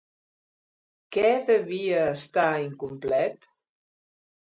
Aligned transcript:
Què 1.17 1.27
devia 1.51 2.01
estar 2.17 2.49
incomplet? 2.67 3.51